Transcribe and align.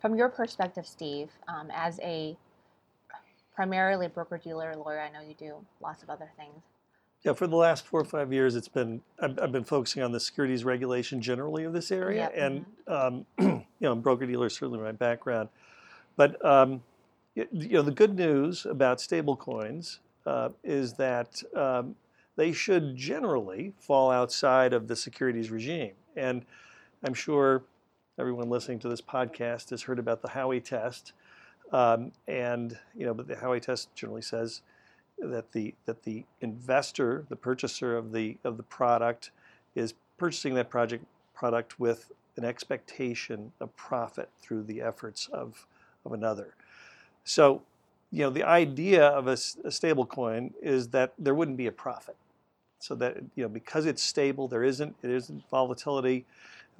from 0.00 0.16
your 0.16 0.28
perspective, 0.28 0.86
Steve, 0.86 1.30
um, 1.48 1.70
as 1.72 2.00
a 2.00 2.36
primarily 3.54 4.08
broker 4.08 4.38
dealer 4.38 4.74
lawyer, 4.74 5.00
I 5.00 5.10
know 5.10 5.20
you 5.26 5.34
do 5.34 5.54
lots 5.80 6.02
of 6.02 6.10
other 6.10 6.30
things. 6.36 6.62
Yeah, 7.22 7.34
for 7.34 7.46
the 7.46 7.56
last 7.56 7.86
four 7.86 8.00
or 8.00 8.04
five 8.06 8.32
years, 8.32 8.56
it's 8.56 8.68
been 8.68 9.02
I've, 9.20 9.38
I've 9.38 9.52
been 9.52 9.64
focusing 9.64 10.02
on 10.02 10.10
the 10.10 10.20
securities 10.20 10.64
regulation 10.64 11.20
generally 11.20 11.64
of 11.64 11.74
this 11.74 11.92
area, 11.92 12.30
Yep, 12.34 12.34
and 12.34 12.66
um, 12.88 13.26
you 13.38 13.64
know, 13.80 13.94
broker 13.94 14.24
dealer 14.24 14.46
is 14.46 14.54
certainly 14.54 14.78
my 14.78 14.92
background. 14.92 15.50
But 16.16 16.42
um, 16.42 16.82
you 17.34 17.46
know, 17.52 17.82
the 17.82 17.90
good 17.90 18.16
news 18.16 18.64
about 18.64 18.98
stablecoins 18.98 19.98
uh, 20.24 20.48
is 20.64 20.94
that 20.94 21.42
um, 21.54 21.94
they 22.36 22.52
should 22.52 22.96
generally 22.96 23.74
fall 23.78 24.10
outside 24.10 24.72
of 24.72 24.88
the 24.88 24.96
securities 24.96 25.50
regime, 25.50 25.92
and 26.16 26.46
I'm 27.04 27.14
sure 27.14 27.64
everyone 28.20 28.50
listening 28.50 28.78
to 28.78 28.86
this 28.86 29.00
podcast 29.00 29.70
has 29.70 29.80
heard 29.80 29.98
about 29.98 30.20
the 30.20 30.28
Howey 30.28 30.62
test, 30.62 31.14
um, 31.72 32.12
and 32.28 32.78
you 32.94 33.06
know, 33.06 33.14
but 33.14 33.26
the 33.26 33.34
Howey 33.34 33.62
test 33.62 33.88
generally 33.94 34.20
says 34.20 34.60
that 35.18 35.52
the 35.52 35.72
that 35.86 36.02
the 36.02 36.24
investor, 36.42 37.24
the 37.30 37.36
purchaser 37.36 37.96
of 37.96 38.12
the 38.12 38.36
of 38.44 38.58
the 38.58 38.62
product, 38.62 39.30
is 39.74 39.94
purchasing 40.18 40.52
that 40.54 40.68
project 40.68 41.02
product 41.34 41.80
with 41.80 42.12
an 42.36 42.44
expectation 42.44 43.52
of 43.58 43.74
profit 43.74 44.28
through 44.42 44.64
the 44.64 44.82
efforts 44.82 45.26
of 45.32 45.66
of 46.04 46.12
another. 46.12 46.54
So, 47.24 47.62
you 48.12 48.22
know, 48.22 48.30
the 48.30 48.44
idea 48.44 49.06
of 49.06 49.28
a 49.28 49.36
stable 49.38 50.04
coin 50.04 50.52
is 50.60 50.88
that 50.88 51.14
there 51.18 51.34
wouldn't 51.34 51.56
be 51.56 51.68
a 51.68 51.72
profit. 51.72 52.16
So 52.80 52.94
that 52.96 53.16
you 53.34 53.44
know, 53.44 53.48
because 53.48 53.86
it's 53.86 54.02
stable, 54.02 54.46
there 54.46 54.64
isn't 54.64 54.94
it 55.02 55.10
isn't 55.10 55.42
volatility. 55.50 56.26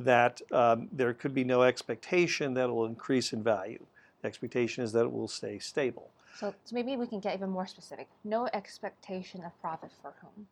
That 0.00 0.40
um, 0.50 0.88
there 0.92 1.12
could 1.12 1.34
be 1.34 1.45
no 1.45 1.62
expectation 1.62 2.54
that 2.54 2.64
it 2.64 2.72
will 2.72 2.86
increase 2.86 3.32
in 3.32 3.42
value. 3.42 3.84
The 4.23 4.28
expectation 4.28 4.82
is 4.82 4.92
that 4.92 5.04
it 5.04 5.12
will 5.12 5.28
stay 5.28 5.59
stable. 5.59 6.10
So, 6.36 6.54
so 6.64 6.74
maybe 6.74 6.96
we 6.96 7.06
can 7.06 7.20
get 7.20 7.34
even 7.34 7.51
more 7.51 7.66
specific. 7.66 8.09
No 8.24 8.48
expectation 8.54 9.45
of 9.45 9.59
profit 9.60 9.90
for 10.01 10.15
whom? 10.23 10.46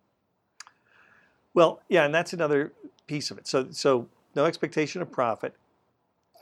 Well, 1.54 1.80
yeah, 1.88 2.04
and 2.04 2.14
that's 2.14 2.34
another 2.34 2.72
piece 3.06 3.30
of 3.30 3.38
it. 3.38 3.46
So, 3.46 3.68
so 3.70 4.06
no 4.36 4.44
expectation 4.44 5.00
of 5.00 5.10
profit 5.10 5.54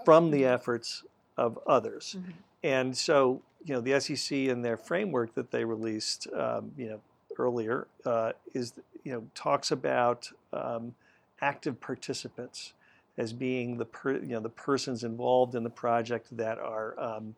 from 0.05 0.33
the 0.33 0.45
efforts 0.45 1.05
of 1.37 1.59
others. 1.67 2.17
Mhm. 2.19 2.33
And 2.63 2.97
so, 2.97 3.41
you 3.65 3.75
know, 3.75 3.81
the 3.81 3.93
SEC 3.93 4.49
and 4.49 4.65
their 4.65 4.77
framework 4.77 5.35
that 5.35 5.53
they 5.53 5.65
released, 5.65 6.27
um, 6.33 6.73
you 6.77 6.89
know, 6.89 7.01
earlier 7.39 7.87
uh, 8.05 8.33
is, 8.53 8.73
you 9.05 9.13
know, 9.13 9.25
talks 9.35 9.71
about 9.71 10.33
um, 10.53 10.95
active 11.41 11.81
participants 11.81 12.73
as 13.19 13.33
being 13.33 13.79
the 13.79 13.85
per, 13.85 14.15
you 14.15 14.29
know 14.29 14.41
the 14.41 14.49
persons 14.49 15.05
involved 15.05 15.55
in 15.55 15.65
the 15.65 15.71
project 15.71 16.37
that 16.37 16.59
are 16.59 16.99
um, 16.99 17.35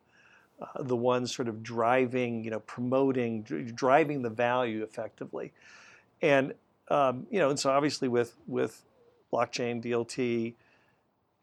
uh, 0.61 0.83
the 0.83 0.95
ones 0.95 1.33
sort 1.33 1.47
of 1.47 1.63
driving, 1.63 2.43
you 2.43 2.51
know, 2.51 2.59
promoting, 2.61 3.43
dr- 3.43 3.73
driving 3.75 4.21
the 4.21 4.29
value 4.29 4.83
effectively. 4.83 5.53
And 6.21 6.53
um, 6.89 7.27
you 7.29 7.39
know, 7.39 7.49
and 7.49 7.59
so 7.59 7.69
obviously 7.69 8.07
with 8.07 8.35
with 8.47 8.83
blockchain 9.31 9.81
DLT, 9.81 10.53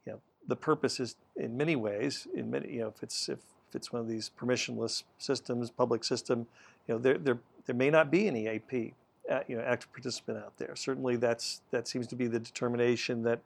you 0.04 0.12
know, 0.12 0.20
the 0.46 0.56
purpose 0.56 1.00
is 1.00 1.16
in 1.36 1.56
many 1.56 1.76
ways, 1.76 2.26
in 2.34 2.50
many, 2.50 2.72
you 2.72 2.80
know, 2.80 2.88
if 2.88 3.02
it's 3.02 3.28
if, 3.28 3.38
if 3.68 3.74
it's 3.74 3.92
one 3.92 4.02
of 4.02 4.08
these 4.08 4.30
permissionless 4.38 5.04
systems, 5.18 5.70
public 5.70 6.04
system, 6.04 6.46
you 6.86 6.94
know, 6.94 6.98
there 6.98 7.16
there 7.16 7.38
there 7.66 7.76
may 7.76 7.90
not 7.90 8.10
be 8.10 8.26
any 8.26 8.48
AP, 8.48 8.92
uh, 9.30 9.40
you 9.46 9.56
know, 9.56 9.62
active 9.62 9.90
participant 9.92 10.38
out 10.38 10.56
there. 10.58 10.74
Certainly, 10.74 11.16
that's 11.16 11.62
that 11.70 11.88
seems 11.88 12.06
to 12.08 12.16
be 12.16 12.26
the 12.26 12.40
determination 12.40 13.22
that 13.22 13.40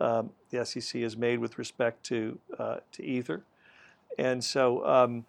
um, 0.00 0.30
the 0.50 0.64
SEC 0.64 1.02
has 1.02 1.16
made 1.16 1.38
with 1.38 1.58
respect 1.58 2.04
to 2.06 2.38
uh, 2.58 2.78
to 2.92 3.04
Ether, 3.04 3.42
and 4.18 4.42
so, 4.42 4.86
um, 4.86 5.24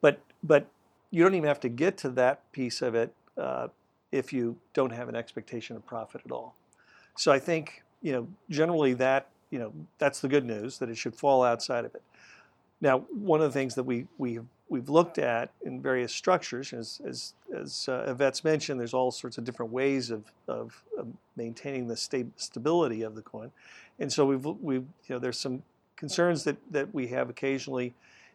but 0.00 0.20
but 0.42 0.66
you 1.10 1.22
don't 1.22 1.34
even 1.34 1.48
have 1.48 1.60
to 1.60 1.68
get 1.68 1.96
to 1.98 2.10
that 2.10 2.50
piece 2.52 2.82
of 2.82 2.94
it 2.94 3.12
uh, 3.36 3.68
if 4.12 4.32
you 4.32 4.56
don't 4.74 4.92
have 4.92 5.08
an 5.08 5.16
expectation 5.16 5.76
of 5.76 5.86
profit 5.86 6.20
at 6.24 6.30
all. 6.30 6.54
So 7.16 7.32
I 7.32 7.38
think 7.38 7.82
you 8.02 8.12
know 8.12 8.28
generally 8.50 8.94
that 8.94 9.28
you 9.50 9.58
know 9.58 9.72
that's 9.98 10.20
the 10.20 10.28
good 10.28 10.44
news 10.44 10.78
that 10.78 10.88
it 10.88 10.96
should 10.96 11.14
fall 11.14 11.42
outside 11.42 11.84
of 11.84 11.94
it. 11.94 12.02
Now, 12.80 13.00
one 13.10 13.40
of 13.40 13.52
the 13.52 13.58
things 13.58 13.74
that 13.74 13.84
we 13.84 14.06
we 14.18 14.40
we've 14.68 14.88
looked 14.88 15.18
at 15.18 15.50
in 15.62 15.80
various 15.80 16.12
structures, 16.12 16.72
as 16.72 17.00
as, 17.06 17.34
as 17.56 17.88
uh, 17.88 18.04
Yvette's 18.08 18.44
mentioned, 18.44 18.78
there's 18.78 18.94
all 18.94 19.10
sorts 19.10 19.38
of 19.38 19.44
different 19.44 19.72
ways 19.72 20.10
of 20.10 20.24
of, 20.46 20.82
of 20.98 21.08
maintaining 21.36 21.88
the 21.88 21.96
sta- 21.96 22.30
stability 22.36 23.02
of 23.02 23.14
the 23.14 23.22
coin, 23.22 23.50
and 23.98 24.12
so 24.12 24.26
we've 24.26 24.44
we've 24.44 24.86
you 25.06 25.14
know 25.14 25.18
there's 25.18 25.38
some 25.38 25.62
concerns 25.96 26.44
that 26.44 26.56
that 26.70 26.92
we 26.94 27.08
have 27.08 27.28
occasionally 27.30 27.94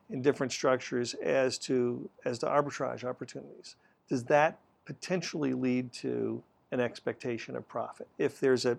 in 0.09 0.21
different 0.21 0.51
structures 0.51 1.13
as 1.15 1.57
to 1.57 2.09
as 2.25 2.39
to 2.39 2.45
arbitrage 2.45 3.03
opportunities. 3.03 3.75
Does 4.09 4.23
that 4.25 4.59
potentially 4.85 5.53
lead 5.53 5.93
to 5.93 6.43
an 6.71 6.81
expectation 6.81 7.55
of 7.55 7.67
profit 7.67 8.07
if 8.17 8.39
there's 8.39 8.65
a 8.65 8.77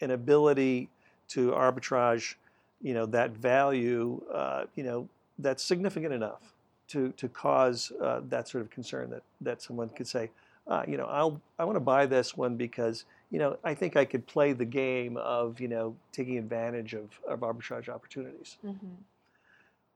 an 0.00 0.10
ability 0.10 0.88
to 1.28 1.50
arbitrage, 1.50 2.34
you 2.82 2.94
know, 2.94 3.06
that 3.06 3.30
value, 3.32 4.20
uh, 4.32 4.64
you 4.76 4.84
know, 4.84 5.08
that's 5.38 5.62
significant 5.62 6.12
enough 6.12 6.54
to 6.88 7.12
to 7.16 7.28
cause 7.28 7.92
uh, 8.02 8.20
that 8.28 8.48
sort 8.48 8.62
of 8.62 8.70
concern 8.70 9.10
that 9.10 9.22
that 9.40 9.62
someone 9.62 9.88
could 9.90 10.06
say, 10.06 10.30
uh, 10.66 10.82
you 10.86 10.96
know, 10.96 11.06
I'll 11.06 11.40
I 11.58 11.64
want 11.64 11.76
to 11.76 11.80
buy 11.80 12.06
this 12.06 12.36
one 12.36 12.56
because 12.56 13.04
you 13.30 13.38
know 13.38 13.58
I 13.64 13.74
think 13.74 13.96
I 13.96 14.04
could 14.04 14.26
play 14.26 14.52
the 14.52 14.64
game 14.64 15.16
of 15.18 15.60
you 15.60 15.68
know 15.68 15.94
taking 16.12 16.38
advantage 16.38 16.94
of, 16.94 17.08
of 17.26 17.40
arbitrage 17.40 17.88
opportunities. 17.88 18.56
Mm-hmm. 18.64 18.86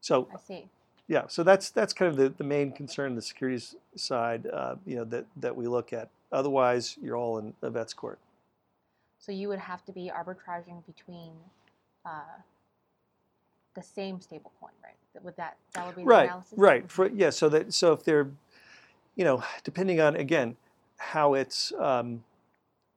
So 0.00 0.28
I 0.32 0.38
see. 0.38 0.69
yeah, 1.09 1.26
so 1.28 1.43
that's 1.43 1.70
that's 1.70 1.93
kind 1.93 2.10
of 2.10 2.16
the, 2.16 2.28
the 2.31 2.44
main 2.44 2.72
concern, 2.72 3.14
the 3.14 3.22
securities 3.22 3.76
side, 3.97 4.47
uh, 4.53 4.76
you 4.87 4.97
know, 4.97 5.04
that 5.04 5.26
that 5.37 5.56
we 5.56 5.66
look 5.66 5.93
at. 5.93 6.09
Otherwise, 6.31 6.97
you're 7.03 7.16
all 7.16 7.38
in 7.38 7.53
Yvette's 7.62 7.94
court. 7.94 8.19
So 9.19 9.31
you 9.31 9.49
would 9.49 9.59
have 9.59 9.84
to 9.84 9.93
be 9.93 10.10
arbitraging 10.12 10.84
between 10.87 11.32
uh, 12.04 12.41
the 13.74 13.82
same 13.82 14.20
stable 14.20 14.52
coin, 14.60 14.70
right? 14.82 14.96
That- 15.14 15.24
Would 15.24 15.36
that 15.36 15.56
that 15.74 15.86
would 15.86 15.96
be 15.96 16.02
the 16.02 16.08
Right, 16.08 16.24
analysis? 16.28 16.58
right. 16.58 16.90
For 16.90 17.06
yeah, 17.08 17.30
so 17.30 17.48
that 17.48 17.72
so 17.72 17.92
if 17.92 18.04
they're, 18.04 18.30
you 19.16 19.24
know, 19.24 19.42
depending 19.64 20.00
on 20.00 20.16
again 20.16 20.56
how 20.98 21.34
it's, 21.34 21.72
um, 21.78 22.24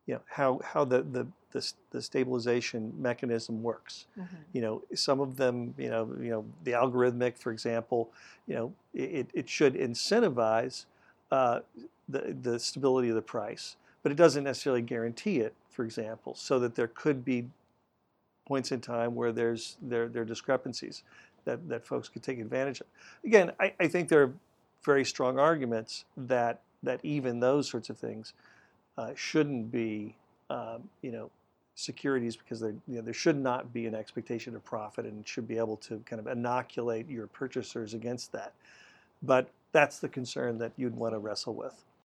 you 0.06 0.16
know, 0.16 0.22
how 0.28 0.60
how 0.64 0.86
the 0.86 1.02
the 1.02 1.28
the, 1.52 1.74
the 1.92 2.02
stabilization 2.02 2.94
mechanism 3.02 3.64
works. 3.64 4.08
Mhm. 4.20 4.28
You 4.52 4.62
know, 4.62 4.82
some 4.94 5.20
of 5.22 5.38
them, 5.38 5.74
you 5.78 5.90
know, 5.90 6.14
you 6.20 6.30
know, 6.30 6.46
the 6.64 6.72
algorithmic, 6.72 7.38
for 7.38 7.52
example, 7.52 8.10
you 8.48 8.56
know, 8.56 8.74
it, 8.94 9.28
it 9.34 9.50
should 9.50 9.74
incentivize 9.74 10.86
uh, 11.32 11.62
the 12.10 12.36
the 12.42 12.60
stability 12.60 13.10
of 13.10 13.16
the 13.16 13.22
price, 13.22 13.78
but 14.04 14.12
it 14.12 14.16
doesn't 14.16 14.44
necessarily 14.44 14.82
guarantee 14.82 15.40
it. 15.40 15.54
For 15.70 15.84
example, 15.84 16.36
so 16.36 16.58
that 16.60 16.76
there 16.76 16.88
could 16.88 17.26
be 17.26 17.50
points 18.46 18.72
in 18.72 18.82
time 18.82 19.16
where 19.16 19.32
there's 19.32 19.78
there 19.82 20.08
there 20.08 20.22
are 20.22 20.26
discrepancies 20.26 21.04
that 21.46 21.68
that 21.70 21.86
folks 21.86 22.10
could 22.10 22.24
take 22.24 22.40
advantage 22.40 22.82
of. 22.82 22.88
Again, 23.24 23.52
I, 23.60 23.74
I 23.80 23.88
think 23.88 24.10
there 24.10 24.24
are 24.24 24.34
very 24.84 25.06
strong 25.06 25.40
arguments 25.40 26.06
that 26.18 26.62
that 26.84 27.00
even 27.04 27.40
those 27.40 27.70
sorts 27.70 27.90
of 27.90 27.98
things 27.98 28.34
uh, 28.98 29.12
shouldn't 29.16 29.72
be, 29.72 30.16
um, 30.50 30.90
you 31.02 31.12
know, 31.12 31.30
securities 31.76 32.36
because 32.36 32.62
you 32.62 32.82
know, 32.88 33.02
there 33.02 33.14
should 33.14 33.38
not 33.38 33.74
be 33.74 33.86
an 33.86 33.96
expectation 33.96 34.56
of 34.56 34.64
profit 34.64 35.06
and 35.06 35.28
should 35.28 35.48
be 35.48 35.58
able 35.58 35.78
to 35.78 36.02
kind 36.06 36.20
of 36.20 36.28
inoculate 36.28 37.10
your 37.10 37.28
purchasers 37.28 37.94
against 37.94 38.32
that. 38.32 38.54
But 39.22 39.50
that's 39.72 40.00
the 40.00 40.08
concern 40.08 40.58
that 40.60 40.72
you'd 40.78 40.96
want 40.96 41.14
to 41.14 41.20
wrestle 41.20 41.54
with. 41.54 41.86